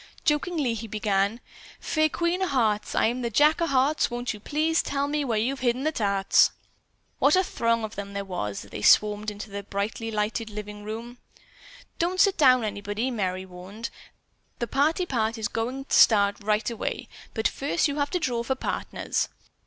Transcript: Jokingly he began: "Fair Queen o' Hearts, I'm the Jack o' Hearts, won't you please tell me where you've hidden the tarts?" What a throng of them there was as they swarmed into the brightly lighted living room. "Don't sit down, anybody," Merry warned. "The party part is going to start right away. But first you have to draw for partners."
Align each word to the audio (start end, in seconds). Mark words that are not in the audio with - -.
Jokingly 0.25 0.73
he 0.73 0.87
began: 0.87 1.41
"Fair 1.79 2.09
Queen 2.09 2.41
o' 2.41 2.47
Hearts, 2.47 2.95
I'm 2.95 3.21
the 3.21 3.29
Jack 3.29 3.61
o' 3.61 3.67
Hearts, 3.67 4.09
won't 4.09 4.33
you 4.33 4.39
please 4.39 4.81
tell 4.81 5.07
me 5.07 5.23
where 5.23 5.37
you've 5.37 5.59
hidden 5.59 5.83
the 5.83 5.91
tarts?" 5.91 6.49
What 7.19 7.35
a 7.35 7.43
throng 7.43 7.83
of 7.83 7.93
them 7.93 8.13
there 8.13 8.25
was 8.25 8.65
as 8.65 8.71
they 8.71 8.81
swarmed 8.81 9.29
into 9.29 9.51
the 9.51 9.61
brightly 9.61 10.09
lighted 10.09 10.49
living 10.49 10.83
room. 10.83 11.19
"Don't 11.99 12.19
sit 12.19 12.35
down, 12.37 12.63
anybody," 12.63 13.11
Merry 13.11 13.45
warned. 13.45 13.91
"The 14.57 14.65
party 14.65 15.05
part 15.05 15.37
is 15.37 15.47
going 15.47 15.85
to 15.85 15.93
start 15.95 16.37
right 16.41 16.67
away. 16.67 17.07
But 17.35 17.47
first 17.47 17.87
you 17.87 17.97
have 17.97 18.09
to 18.09 18.19
draw 18.19 18.41
for 18.41 18.55
partners." 18.55 19.29